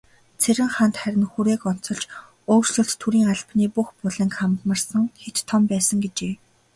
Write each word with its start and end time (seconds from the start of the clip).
Цэрэнханд 0.41 0.95
харин 1.01 1.25
хүрээг 1.31 1.61
онцолж, 1.71 2.03
"өөрчлөлт 2.53 2.91
төрийн 3.01 3.27
албаны 3.33 3.65
бүх 3.75 3.87
буланг 3.99 4.33
хамарсан 4.39 5.03
хэт 5.23 5.37
том 5.49 5.61
байсан" 5.71 5.97
гэжээ. 6.03 6.33